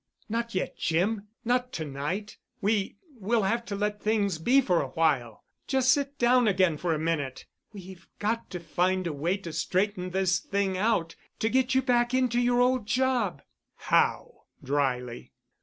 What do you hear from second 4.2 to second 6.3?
be for awhile. Just sit